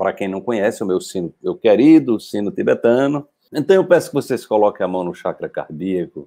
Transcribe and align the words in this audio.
para 0.00 0.14
quem 0.14 0.26
não 0.26 0.40
conhece, 0.40 0.82
o 0.82 0.86
meu 0.86 0.98
sino, 0.98 1.34
meu 1.42 1.54
querido 1.54 2.18
sino 2.18 2.50
tibetano. 2.50 3.28
Então 3.52 3.76
eu 3.76 3.86
peço 3.86 4.08
que 4.08 4.14
vocês 4.14 4.46
coloquem 4.46 4.82
a 4.82 4.88
mão 4.88 5.04
no 5.04 5.12
chakra 5.12 5.46
cardíaco. 5.46 6.26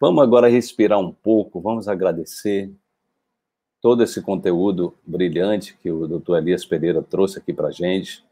Vamos 0.00 0.20
agora 0.20 0.48
respirar 0.48 0.98
um 0.98 1.12
pouco, 1.12 1.60
vamos 1.60 1.86
agradecer 1.86 2.74
todo 3.80 4.02
esse 4.02 4.20
conteúdo 4.20 4.96
brilhante 5.06 5.78
que 5.80 5.92
o 5.92 6.08
Dr. 6.08 6.38
Elias 6.38 6.66
Pereira 6.66 7.00
trouxe 7.00 7.38
aqui 7.38 7.52
para 7.52 7.68
a 7.68 7.70
gente. 7.70 8.24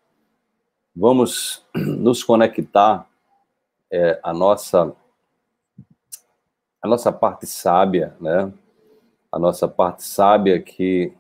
Vamos 0.97 1.65
nos 1.73 2.25
conectar 2.25 3.09
é, 3.89 4.19
a 4.21 4.35
nossa 4.35 4.93
a 6.83 6.89
nossa 6.89 7.13
parte 7.13 7.47
sábia, 7.47 8.17
né? 8.21 8.53
A 9.31 9.39
nossa 9.39 9.69
parte 9.69 10.03
sábia 10.03 10.61
que 10.61 11.13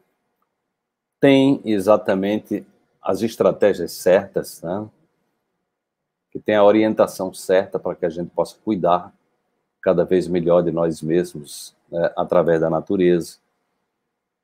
tem 1.20 1.60
exatamente 1.64 2.66
as 3.02 3.22
estratégias 3.22 3.92
certas, 3.92 4.62
né? 4.62 4.88
Que 6.30 6.38
tem 6.38 6.54
a 6.54 6.64
orientação 6.64 7.32
certa 7.32 7.78
para 7.78 7.94
que 7.94 8.06
a 8.06 8.10
gente 8.10 8.30
possa 8.30 8.56
cuidar 8.64 9.12
cada 9.80 10.04
vez 10.04 10.28
melhor 10.28 10.62
de 10.62 10.70
nós 10.70 11.02
mesmos 11.02 11.74
né? 11.90 12.12
através 12.16 12.60
da 12.60 12.68
natureza, 12.68 13.38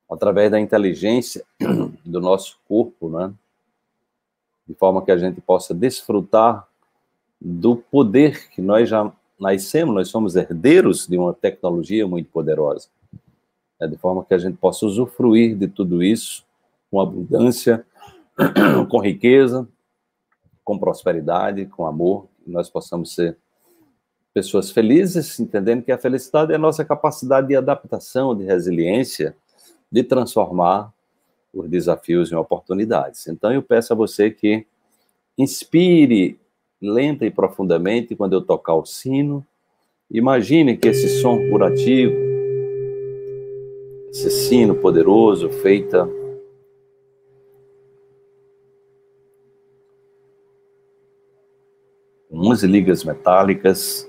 através 0.09 0.49
da 0.49 0.59
inteligência 0.59 1.45
do 2.03 2.19
nosso 2.19 2.59
corpo, 2.67 3.09
né? 3.09 3.33
De 4.67 4.73
forma 4.73 5.03
que 5.03 5.11
a 5.11 5.17
gente 5.17 5.39
possa 5.39 5.73
desfrutar 5.73 6.67
do 7.39 7.77
poder 7.77 8.49
que 8.49 8.61
nós 8.61 8.89
já 8.89 9.11
nascemos, 9.39 9.93
nós 9.93 10.09
somos 10.09 10.35
herdeiros 10.35 11.07
de 11.07 11.17
uma 11.17 11.33
tecnologia 11.33 12.07
muito 12.07 12.29
poderosa, 12.29 12.89
né, 13.79 13.87
de 13.87 13.95
forma 13.97 14.25
que 14.25 14.33
a 14.33 14.37
gente 14.37 14.57
possa 14.57 14.85
usufruir 14.85 15.55
de 15.55 15.67
tudo 15.67 16.03
isso 16.03 16.43
com 16.89 16.99
abundância, 16.99 17.85
com 18.89 18.99
riqueza, 18.99 19.67
com 20.63 20.77
prosperidade, 20.77 21.65
com 21.65 21.85
amor, 21.85 22.27
nós 22.45 22.69
possamos 22.69 23.13
ser 23.13 23.37
pessoas 24.33 24.69
felizes, 24.69 25.39
entendendo 25.39 25.83
que 25.83 25.91
a 25.91 25.97
felicidade 25.97 26.51
é 26.51 26.55
a 26.55 26.59
nossa 26.59 26.85
capacidade 26.85 27.47
de 27.47 27.55
adaptação, 27.55 28.35
de 28.35 28.43
resiliência, 28.43 29.35
de 29.91 30.03
transformar 30.03 30.93
os 31.53 31.67
desafios 31.67 32.31
em 32.31 32.35
oportunidades. 32.35 33.25
Então 33.27 33.51
eu 33.51 33.63
peço 33.63 33.93
a 33.93 33.95
você 33.95 34.29
que 34.29 34.65
inspire 35.37 36.39
lenta 36.79 37.25
e 37.25 37.31
profundamente 37.31 38.15
quando 38.15 38.33
eu 38.33 38.41
tocar 38.41 38.75
o 38.75 38.85
sino. 38.85 39.45
Imagine 40.11 40.77
que 40.77 40.87
esse 40.87 41.21
som 41.21 41.49
curativo, 41.49 42.15
esse 44.11 44.29
sino 44.29 44.75
poderoso, 44.75 45.49
feita 45.49 46.07
11 52.39 52.67
ligas 52.67 53.03
metálicas, 53.03 54.07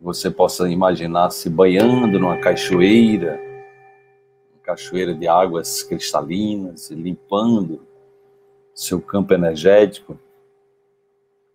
você 0.00 0.30
possa 0.30 0.66
imaginar 0.70 1.28
se 1.28 1.50
banhando 1.50 2.18
numa 2.18 2.38
cachoeira, 2.38 3.38
uma 4.50 4.62
cachoeira 4.62 5.14
de 5.14 5.28
águas 5.28 5.82
cristalinas, 5.82 6.90
limpando 6.90 7.82
seu 8.74 8.98
campo 8.98 9.34
energético. 9.34 10.18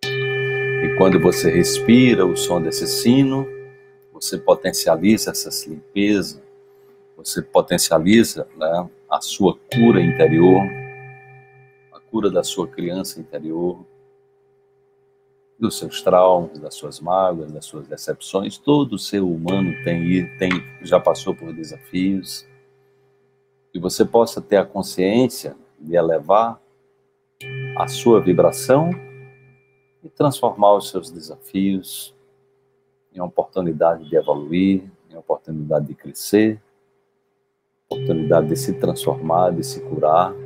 E 0.06 0.96
quando 1.00 1.20
você 1.20 1.50
respira 1.50 2.28
o 2.28 2.38
som 2.38 2.62
desse 2.62 2.86
sino, 2.86 3.48
você 4.14 4.38
potencializa 4.38 5.32
essa 5.32 5.50
limpeza, 5.68 6.40
você 7.18 7.42
potencializa 7.42 8.48
né, 8.56 8.88
a 9.10 9.20
sua 9.22 9.58
cura 9.74 10.00
interior, 10.00 10.83
cura 12.14 12.30
da 12.30 12.44
sua 12.44 12.68
criança 12.68 13.20
interior, 13.20 13.84
dos 15.58 15.80
seus 15.80 16.00
traumas, 16.04 16.60
das 16.60 16.76
suas 16.76 17.00
mágoas, 17.00 17.52
das 17.52 17.66
suas 17.66 17.88
decepções. 17.88 18.56
Todo 18.56 19.00
ser 19.00 19.22
humano 19.22 19.74
tem, 19.84 20.38
tem 20.38 20.52
já 20.84 21.00
passou 21.00 21.36
por 21.36 21.52
desafios. 21.52 22.48
E 23.74 23.80
você 23.80 24.06
possa 24.06 24.40
ter 24.40 24.58
a 24.58 24.66
consciência 24.66 25.56
de 25.80 25.96
elevar 25.96 26.62
a 27.76 27.88
sua 27.88 28.22
vibração 28.22 28.92
e 30.04 30.08
transformar 30.08 30.76
os 30.76 30.92
seus 30.92 31.10
desafios 31.10 32.14
em 33.12 33.20
oportunidade 33.22 34.08
de 34.08 34.16
evoluir, 34.16 34.84
em 35.10 35.18
oportunidade 35.18 35.88
de 35.88 35.96
crescer, 35.96 36.62
oportunidade 37.90 38.50
de 38.50 38.56
se 38.56 38.74
transformar, 38.74 39.50
de 39.50 39.64
se 39.64 39.82
curar 39.82 40.43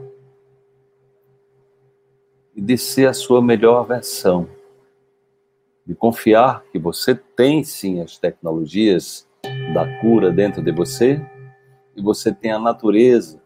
e 2.57 2.61
de 2.61 2.75
ser 2.75 3.07
a 3.07 3.13
sua 3.13 3.39
melhor 3.39 3.85
versão, 3.85 4.49
de 5.85 5.93
confiar 5.93 6.63
que 6.71 6.79
você 6.79 7.13
tem 7.13 7.63
sim 7.63 8.01
as 8.01 8.17
tecnologias 8.17 9.27
da 9.75 9.99
cura 10.01 10.31
dentro 10.31 10.63
de 10.63 10.71
você 10.71 11.21
e 11.95 12.01
você 12.01 12.33
tem 12.33 12.51
a 12.51 12.57
natureza 12.57 13.39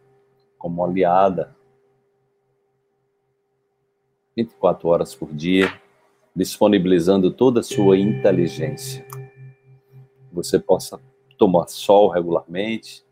como 0.57 0.83
aliada 0.83 1.53
24 4.35 4.87
horas 4.87 5.13
por 5.13 5.33
dia, 5.33 5.71
disponibilizando 6.33 7.31
toda 7.31 7.59
a 7.59 7.63
sua 7.63 7.97
inteligência. 7.97 9.05
Você 10.31 10.57
possa 10.57 10.97
tomar 11.37 11.67
sol 11.67 12.07
regularmente, 12.07 13.03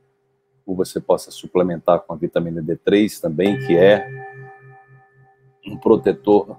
ou 0.66 0.76
você 0.76 1.02
possa 1.02 1.30
suplementar 1.30 2.00
com 2.00 2.14
a 2.14 2.16
vitamina 2.16 2.64
D3 2.64 3.20
também, 3.20 3.60
que 3.60 3.76
é 3.76 4.08
protetor 5.80 6.58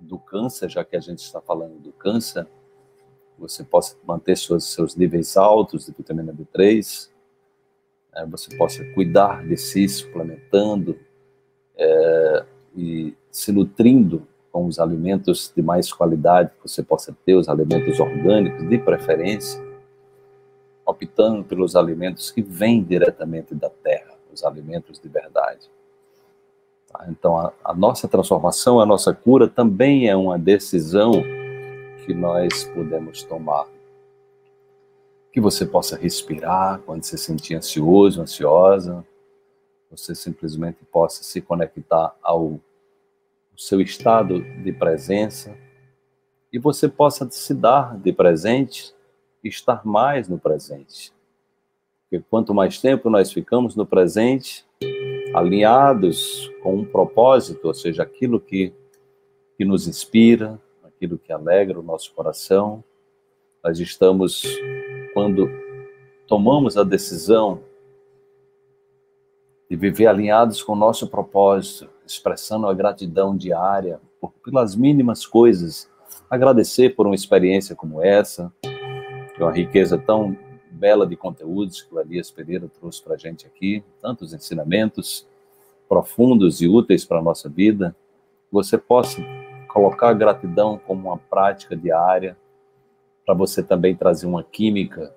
do 0.00 0.18
câncer, 0.18 0.68
já 0.68 0.84
que 0.84 0.96
a 0.96 1.00
gente 1.00 1.18
está 1.18 1.40
falando 1.40 1.78
do 1.78 1.92
câncer. 1.92 2.46
Você 3.38 3.62
possa 3.62 3.96
manter 4.06 4.36
seus, 4.36 4.64
seus 4.72 4.96
níveis 4.96 5.36
altos 5.36 5.86
de 5.86 5.92
vitamina 5.92 6.32
D3, 6.32 7.10
é, 8.14 8.24
você 8.24 8.56
possa 8.56 8.82
cuidar 8.94 9.46
de 9.46 9.56
si 9.56 9.86
suplementando, 9.88 10.98
é, 11.76 12.46
e 12.74 13.14
se 13.30 13.52
nutrindo 13.52 14.26
com 14.50 14.66
os 14.66 14.78
alimentos 14.78 15.52
de 15.54 15.62
mais 15.62 15.92
qualidade 15.92 16.50
que 16.50 16.68
você 16.68 16.82
possa 16.82 17.14
ter, 17.24 17.34
os 17.34 17.48
alimentos 17.48 18.00
orgânicos 18.00 18.66
de 18.68 18.78
preferência, 18.78 19.62
optando 20.84 21.44
pelos 21.44 21.76
alimentos 21.76 22.30
que 22.30 22.40
vêm 22.40 22.82
diretamente 22.82 23.54
da 23.54 23.68
terra, 23.68 24.14
os 24.32 24.44
alimentos 24.44 24.98
de 24.98 25.08
verdade. 25.08 25.70
Então, 27.08 27.38
a, 27.38 27.52
a 27.64 27.74
nossa 27.74 28.08
transformação, 28.08 28.80
a 28.80 28.86
nossa 28.86 29.12
cura 29.12 29.48
também 29.48 30.08
é 30.08 30.16
uma 30.16 30.38
decisão 30.38 31.12
que 32.04 32.14
nós 32.14 32.64
podemos 32.64 33.22
tomar. 33.22 33.66
Que 35.32 35.40
você 35.40 35.66
possa 35.66 35.96
respirar 35.96 36.80
quando 36.80 37.02
se 37.04 37.18
sentir 37.18 37.54
ansioso, 37.54 38.22
ansiosa, 38.22 39.04
você 39.90 40.14
simplesmente 40.14 40.84
possa 40.84 41.22
se 41.22 41.40
conectar 41.40 42.14
ao 42.22 42.58
seu 43.56 43.80
estado 43.80 44.40
de 44.62 44.72
presença 44.72 45.56
e 46.52 46.58
você 46.58 46.88
possa 46.88 47.28
se 47.30 47.54
dar 47.54 47.96
de 47.98 48.12
presente 48.12 48.94
e 49.42 49.48
estar 49.48 49.84
mais 49.84 50.28
no 50.28 50.38
presente. 50.38 51.12
Porque 52.02 52.24
quanto 52.30 52.54
mais 52.54 52.80
tempo 52.80 53.10
nós 53.10 53.32
ficamos 53.32 53.74
no 53.74 53.84
presente, 53.84 54.64
alinhados 55.34 56.50
com 56.62 56.76
um 56.76 56.84
propósito, 56.84 57.66
ou 57.66 57.74
seja, 57.74 58.02
aquilo 58.02 58.40
que, 58.40 58.72
que 59.56 59.64
nos 59.64 59.86
inspira, 59.86 60.60
aquilo 60.82 61.18
que 61.18 61.32
alegra 61.32 61.78
o 61.78 61.82
nosso 61.82 62.12
coração, 62.14 62.82
nós 63.62 63.78
estamos, 63.80 64.44
quando 65.12 65.50
tomamos 66.26 66.76
a 66.76 66.84
decisão 66.84 67.60
de 69.68 69.76
viver 69.76 70.06
alinhados 70.06 70.62
com 70.62 70.72
o 70.72 70.76
nosso 70.76 71.08
propósito, 71.08 71.90
expressando 72.06 72.66
a 72.68 72.74
gratidão 72.74 73.36
diária 73.36 74.00
por, 74.20 74.32
pelas 74.44 74.76
mínimas 74.76 75.26
coisas, 75.26 75.90
agradecer 76.30 76.94
por 76.94 77.06
uma 77.06 77.14
experiência 77.14 77.74
como 77.74 78.02
essa, 78.02 78.52
que 78.62 79.42
é 79.42 79.44
uma 79.44 79.52
riqueza 79.52 79.98
tão 79.98 80.36
bela 80.76 81.06
de 81.06 81.16
conteúdos 81.16 81.82
que 81.82 81.94
o 81.94 82.00
Elias 82.00 82.30
Pereira 82.30 82.68
trouxe 82.68 83.02
para 83.02 83.14
a 83.14 83.18
gente 83.18 83.46
aqui, 83.46 83.82
tantos 84.00 84.32
ensinamentos 84.32 85.26
profundos 85.88 86.60
e 86.60 86.68
úteis 86.68 87.04
para 87.04 87.18
a 87.18 87.22
nossa 87.22 87.48
vida, 87.48 87.94
você 88.50 88.76
possa 88.76 89.22
colocar 89.68 90.10
a 90.10 90.14
gratidão 90.14 90.78
como 90.78 91.08
uma 91.08 91.18
prática 91.18 91.76
diária, 91.76 92.36
para 93.24 93.34
você 93.34 93.62
também 93.62 93.94
trazer 93.94 94.26
uma 94.26 94.44
química 94.44 95.12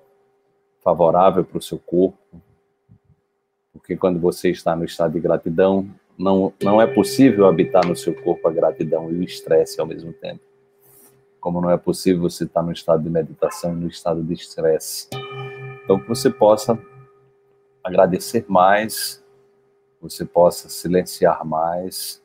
favorável 0.82 1.44
para 1.44 1.58
o 1.58 1.62
seu 1.62 1.78
corpo, 1.78 2.18
porque 3.72 3.96
quando 3.96 4.18
você 4.18 4.50
está 4.50 4.74
no 4.74 4.84
estado 4.84 5.12
de 5.12 5.20
gratidão, 5.20 5.88
não, 6.18 6.52
não 6.62 6.82
é 6.82 6.86
possível 6.86 7.46
habitar 7.46 7.86
no 7.86 7.96
seu 7.96 8.14
corpo 8.14 8.46
a 8.46 8.50
gratidão 8.50 9.10
e 9.10 9.14
o 9.14 9.22
estresse 9.22 9.80
ao 9.80 9.86
mesmo 9.86 10.12
tempo. 10.12 10.40
Como 11.40 11.60
não 11.60 11.70
é 11.70 11.78
possível 11.78 12.22
você 12.22 12.44
estar 12.44 12.62
no 12.62 12.72
estado 12.72 13.02
de 13.02 13.08
meditação 13.08 13.72
e 13.72 13.76
no 13.76 13.88
estado 13.88 14.22
de 14.22 14.34
estresse. 14.34 15.08
Então, 15.90 15.98
que 15.98 16.06
você 16.06 16.30
possa 16.30 16.78
agradecer 17.82 18.44
mais 18.46 19.20
você 20.00 20.24
possa 20.24 20.68
silenciar 20.68 21.44
mais 21.44 22.22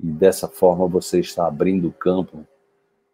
e 0.00 0.06
dessa 0.06 0.48
forma 0.48 0.88
você 0.88 1.20
está 1.20 1.46
abrindo 1.46 1.88
o 1.88 1.92
campo 1.92 2.46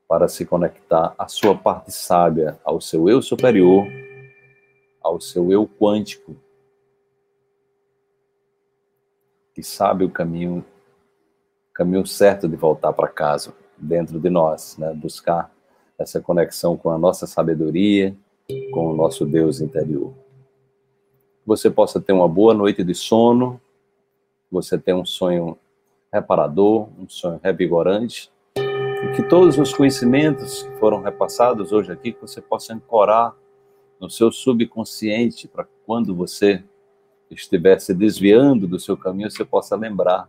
para 0.06 0.28
se 0.28 0.46
conectar 0.46 1.12
à 1.18 1.26
sua 1.26 1.58
parte 1.58 1.90
sábia, 1.90 2.56
ao 2.62 2.80
seu 2.80 3.08
eu 3.08 3.20
superior, 3.20 3.84
ao 5.02 5.20
seu 5.20 5.50
eu 5.50 5.68
quântico, 5.68 6.36
que 9.52 9.62
sabe 9.64 10.04
o 10.04 10.10
caminho, 10.10 10.64
caminho 11.74 12.06
certo 12.06 12.48
de 12.48 12.54
voltar 12.54 12.92
para 12.92 13.08
casa 13.08 13.52
dentro 13.76 14.20
de 14.20 14.30
nós, 14.30 14.76
né? 14.78 14.94
Buscar 14.94 15.52
essa 15.98 16.20
conexão 16.20 16.76
com 16.76 16.90
a 16.90 16.98
nossa 16.98 17.26
sabedoria, 17.26 18.16
com 18.72 18.90
o 18.90 18.96
nosso 18.96 19.24
Deus 19.24 19.60
interior. 19.60 20.12
Você 21.44 21.70
possa 21.70 22.00
ter 22.00 22.12
uma 22.12 22.28
boa 22.28 22.54
noite 22.54 22.84
de 22.84 22.94
sono, 22.94 23.60
você 24.50 24.78
tenha 24.78 24.96
um 24.96 25.04
sonho 25.04 25.58
reparador, 26.12 26.88
um 26.98 27.08
sonho 27.08 27.40
revigorante, 27.42 28.30
e 28.56 29.16
que 29.16 29.22
todos 29.22 29.58
os 29.58 29.74
conhecimentos 29.74 30.62
que 30.62 30.76
foram 30.76 31.00
repassados 31.02 31.72
hoje 31.72 31.90
aqui, 31.90 32.12
que 32.12 32.20
você 32.20 32.40
possa 32.40 32.74
ancorar 32.74 33.34
no 33.98 34.10
seu 34.10 34.30
subconsciente, 34.30 35.48
para 35.48 35.66
quando 35.86 36.14
você 36.14 36.62
estiver 37.30 37.80
se 37.80 37.94
desviando 37.94 38.66
do 38.66 38.78
seu 38.78 38.96
caminho, 38.96 39.30
você 39.30 39.44
possa 39.44 39.74
lembrar 39.74 40.28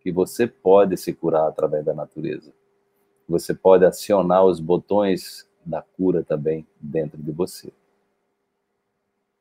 que 0.00 0.10
você 0.10 0.46
pode 0.46 0.96
se 0.96 1.12
curar 1.12 1.48
através 1.48 1.84
da 1.84 1.94
natureza. 1.94 2.52
Você 3.28 3.54
pode 3.54 3.84
acionar 3.84 4.44
os 4.44 4.58
botões 4.58 5.48
da 5.64 5.82
cura 5.82 6.22
também 6.22 6.66
dentro 6.80 7.22
de 7.22 7.30
você. 7.32 7.72